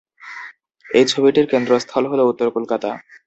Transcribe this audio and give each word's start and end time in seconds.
এই 0.85 1.05
ছবিটির 1.07 1.45
কেন্দ্রস্থল 1.51 2.03
হল 2.11 2.19
উত্তর 2.31 2.47
কলকাতা। 2.55 2.89